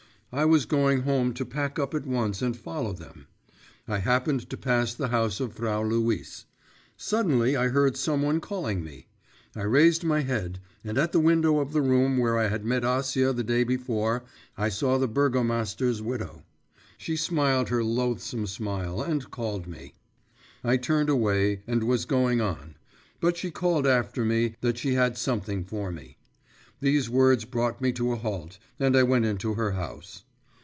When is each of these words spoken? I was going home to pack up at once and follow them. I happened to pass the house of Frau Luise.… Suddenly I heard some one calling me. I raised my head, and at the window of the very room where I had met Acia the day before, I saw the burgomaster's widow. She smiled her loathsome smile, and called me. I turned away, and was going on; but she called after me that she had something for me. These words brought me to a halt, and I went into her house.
I 0.33 0.45
was 0.45 0.65
going 0.65 1.01
home 1.01 1.33
to 1.33 1.45
pack 1.45 1.77
up 1.77 1.93
at 1.93 2.05
once 2.07 2.41
and 2.41 2.55
follow 2.55 2.93
them. 2.93 3.27
I 3.85 3.97
happened 3.97 4.49
to 4.49 4.55
pass 4.55 4.93
the 4.93 5.09
house 5.09 5.41
of 5.41 5.51
Frau 5.51 5.81
Luise.… 5.83 6.45
Suddenly 6.95 7.57
I 7.57 7.67
heard 7.67 7.97
some 7.97 8.21
one 8.21 8.39
calling 8.39 8.81
me. 8.81 9.07
I 9.57 9.63
raised 9.63 10.05
my 10.05 10.21
head, 10.21 10.59
and 10.85 10.97
at 10.97 11.11
the 11.11 11.19
window 11.19 11.59
of 11.59 11.73
the 11.73 11.81
very 11.81 11.93
room 11.93 12.17
where 12.17 12.39
I 12.39 12.47
had 12.47 12.63
met 12.63 12.83
Acia 12.83 13.35
the 13.35 13.43
day 13.43 13.65
before, 13.65 14.23
I 14.57 14.69
saw 14.69 14.97
the 14.97 15.09
burgomaster's 15.09 16.01
widow. 16.01 16.43
She 16.97 17.17
smiled 17.17 17.67
her 17.67 17.83
loathsome 17.83 18.47
smile, 18.47 19.01
and 19.01 19.31
called 19.31 19.67
me. 19.67 19.95
I 20.63 20.77
turned 20.77 21.09
away, 21.09 21.61
and 21.67 21.83
was 21.83 22.05
going 22.05 22.39
on; 22.39 22.75
but 23.19 23.35
she 23.35 23.51
called 23.51 23.85
after 23.85 24.23
me 24.23 24.55
that 24.61 24.77
she 24.77 24.93
had 24.93 25.17
something 25.17 25.65
for 25.65 25.91
me. 25.91 26.15
These 26.79 27.11
words 27.11 27.45
brought 27.45 27.79
me 27.79 27.91
to 27.91 28.11
a 28.11 28.15
halt, 28.15 28.57
and 28.79 28.95
I 28.97 29.03
went 29.03 29.23
into 29.25 29.53
her 29.53 29.73
house. 29.73 30.23